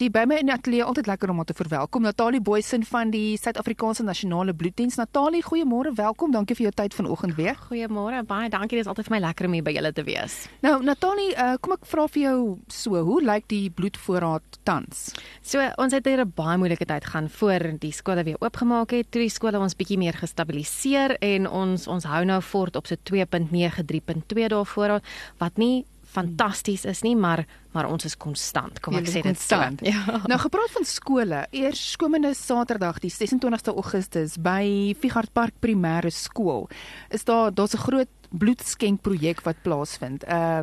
[0.00, 3.34] Die by my in die ateljee altyd lekker om te verwelkom Natalie Boysen van die
[3.36, 4.94] Suid-Afrikaanse Nasionale Bloeddiens.
[4.96, 6.32] Natalie, goeiemôre, welkom.
[6.32, 7.58] Dankie vir jou tyd vanoggend weer.
[7.66, 8.78] Goeiemôre, baie dankie.
[8.78, 10.38] Dit is altyd vir my lekker om hier by julle te wees.
[10.64, 12.38] Nou, Natalie, uh, kom ek vra vir jou
[12.72, 15.10] so, hoe lyk die bloedvoorraad tans?
[15.44, 19.12] So, ons het hier 'n baie moeilike tyd gaan voor die skole weer oopgemaak het.
[19.12, 22.96] Toe die skole ons bietjie meer gestabiliseer en ons ons hou nou voort op so
[22.96, 25.04] 2.9 3.2 dae voorraad
[25.36, 28.80] wat nie fantasties is nie, maar maar ons is konstant.
[28.80, 29.58] Kom ek sê dit so.
[29.86, 30.20] Ja.
[30.30, 31.46] Nou gepraat van skole.
[31.50, 36.68] Eers komende Saterdag, die 26ste Augustus by Figart Park Primêre Skool,
[37.10, 40.24] is daar daar's 'n groot bloedskenk projek wat plaasvind.
[40.24, 40.60] Uh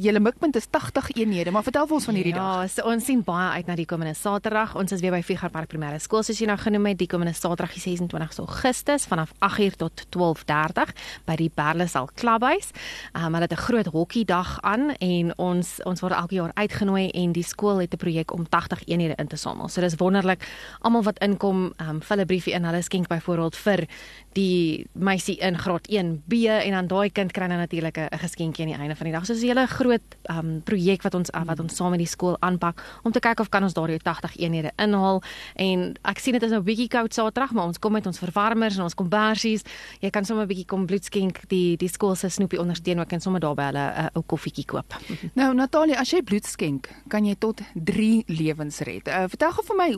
[0.00, 2.62] julle mikpunt is 80 eenhede, maar vertel vir ons van hierdie ja, dag.
[2.62, 4.74] Ja, so ons sien baie uit na die komende Saterdag.
[4.78, 7.34] Ons is weer by Figart Park Primêre Skool soos jy nou genoem het, die komende
[7.36, 10.94] Saterdag die 26 Augustus vanaf 8uur tot 12:30
[11.26, 12.70] by die Berlesal Klubhuis.
[13.14, 17.32] Um hulle het 'n groot hokkiedag aan en ons ons word elke jaar uitgenooi en
[17.36, 19.68] die skool het 'n projek om 80 eenhede in te samel.
[19.68, 20.44] So dis wonderlik.
[20.80, 22.64] Almal wat inkom, um vul 'n briefie in.
[22.64, 23.86] Hulle skenk byvoorbeeld vir
[24.32, 28.70] die meisie in graad 1B en dan daai kind kry nou natuurlik 'n geskenkie aan
[28.70, 29.26] die einde van die dag.
[29.26, 32.36] So dis 'n hele groot um projek wat ons wat ons saam met die skool
[32.40, 35.22] aanpak om te kyk of kan ons daardie 80 eenhede inhaal.
[35.54, 38.76] En ek sien dit is nou bietjie koud Saterdag, maar ons kom met ons verwarmers
[38.76, 39.62] en ons kombersies.
[40.00, 43.20] Jy kan sommer 'n bietjie kom bloedskenk die die skool se snoepie ondersteun ook en
[43.20, 44.94] sommer daar by hulle 'n uh, ou koffietjie koop.
[45.34, 49.10] Nou Natalie, as jy bloed skenk, kan jy tot 3 lewens red.
[49.10, 49.88] Uh, vertel gou vir my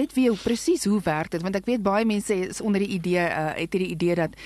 [0.00, 3.26] net wie presies hoe werk dit want ek weet baie mense is onder die idee
[3.28, 4.36] uh, het hierdie idee dat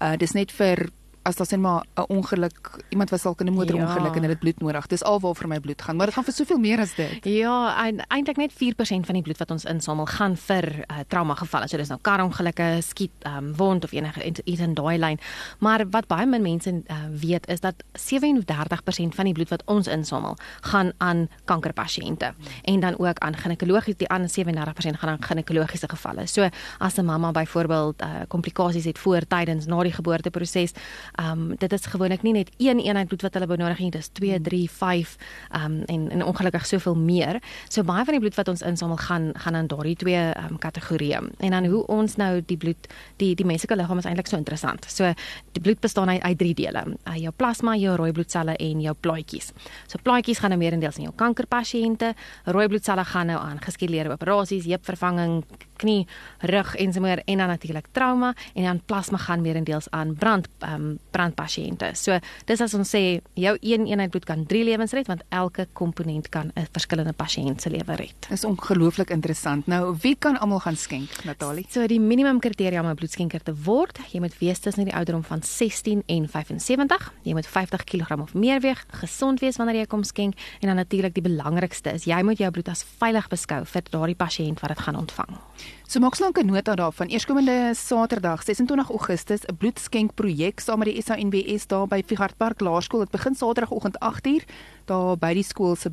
[0.00, 0.88] uh, dis net vir
[1.26, 4.14] as daar sien maar 'n ongeluk, iemand was dalk in 'n motorongeluk ja.
[4.14, 4.86] en hulle het bloed nodig.
[4.86, 7.24] Dis alwaar vir my bloed gaan, maar dit gaan vir soveel meer as dit.
[7.24, 11.68] Ja, eintlik net 4% van die bloed wat ons insamel gaan vir uh, trauma gevalle.
[11.68, 15.18] So dis nou karongelukke, skiet, um, wond of enige iets in daai lyn.
[15.58, 19.86] Maar wat baie min mense uh, weet is dat 37% van die bloed wat ons
[19.86, 25.88] insamel gaan aan kankerpasiënte en dan ook aan ginekologiese die ander 37% gaan aan ginekologiese
[25.88, 26.26] gevalle.
[26.26, 26.48] So
[26.78, 30.72] as 'n mamma byvoorbeeld uh, komplikasies het voor tydens na die geboorteproses
[31.16, 34.08] Ehm um, dit is gewoonlik nie net een eenheid bloed wat hulle benodig nie, dis
[34.08, 35.16] 2, 3, 5
[35.50, 37.40] ehm um, en en ongelukkig soveel meer.
[37.68, 40.58] So baie van die bloed wat ons insamel gaan gaan aan daardie twee ehm um,
[40.58, 41.20] kategorieë.
[41.38, 44.84] En dan hoe ons nou die bloed die die menslike liggaam is eintlik so interessant.
[44.88, 45.12] So
[45.52, 46.84] die bloed bestaan uit, uit drie dele.
[47.08, 49.52] Uh, jou plasma, jou rooi bloedselle en jou plaatjies.
[49.86, 54.64] So plaatjies gaan nou meerendeels in jou kankerpasiënte, rooi bloedselle gaan nou aan geskeduleerde operasies,
[54.64, 55.44] heupvervanging,
[55.76, 56.06] knie,
[56.40, 60.48] rug en so meer en dan natuurlik trauma en dan plasma gaan meerendeels aan brand
[60.58, 61.90] ehm um, brandpasiënte.
[61.94, 65.66] So dis as ons sê jou een eenheid bloed kan 3 lewens red want elke
[65.72, 68.26] komponent kan 'n verskillende pasiënt se lewe red.
[68.28, 69.66] Dis ongelooflik interessant.
[69.66, 71.66] Nou wie kan almal gaan skenk, Natalie?
[71.68, 75.24] So die minimum kriteria om 'n bloedskenker te word, jy moet wees tussen die ouderdom
[75.24, 77.12] van 16 en 75.
[77.22, 80.76] Jy moet 50 kg of meer weeg, gesond wees wanneer jy kom skenk en dan
[80.76, 84.68] natuurlik die belangrikste is jy moet jou bloed as veilig beskou vir daardie pasiënt wat
[84.68, 85.38] dit gaan ontvang.
[85.86, 87.06] So maak slanke nota daarvan.
[87.14, 92.60] Eerskomende Saterdag, 26 Augustus, 'n bloedskenk projek saam met die SANBS daar by Figart Park
[92.60, 93.00] Laerskool.
[93.00, 94.42] Dit begin Saterdagoggend 8uur
[94.84, 95.90] daar by die skool se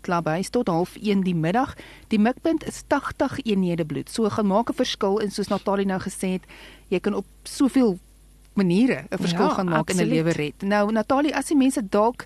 [0.00, 1.76] Club by tot 0.30 die middag.
[2.08, 4.10] Die mikpunt is 80 eenhede bloed.
[4.10, 6.44] So gaan maak 'n verskil en soos Natalie nou gesê het,
[6.88, 7.98] jy kan op soveel
[8.54, 10.00] maniere 'n verskil ja, gaan maak absoluut.
[10.00, 10.62] in 'n lewe red.
[10.62, 12.24] Nou Natalie, as die mense dalk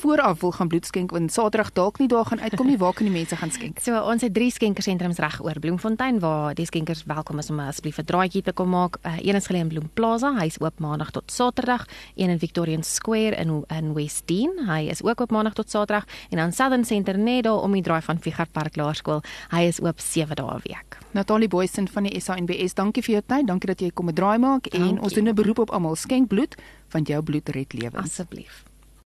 [0.00, 3.06] vooraf wil gaan bloed skenk en Saterdag dalk nie daar gaan uitkom nie, waar kan
[3.06, 3.80] die mense gaan skenk?
[3.82, 7.98] So ons het drie skenkersentrums reg oor Bloemfontein waar die skenkers welkom is om asseblief
[7.98, 8.96] 'n draaitjie te kom maak.
[9.02, 11.86] Uh, een is geleë in Bloem Plaza, hy is oop maandag tot Saterdag,
[12.16, 16.04] een in Victorian Square in in West Dean, hy is ook oop maandag tot Saterdag
[16.30, 19.80] en dan Southern Center net daar om die draai van Figart Park Laerskool, hy is
[19.80, 20.98] oop 7 dae 'n week.
[21.12, 24.38] Natalie Boysen van die SANBS, dankie vir jou tyd, dankie dat jy kom 'n draai
[24.38, 24.90] maak dankie.
[24.90, 26.54] en ons doen 'n beroep op almal, skenk bloed
[26.90, 28.04] want jou bloed red lewens.
[28.04, 28.71] Asseblief.